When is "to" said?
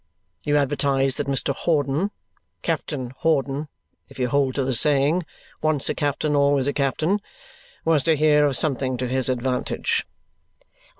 4.55-4.63, 8.05-8.15, 8.97-9.07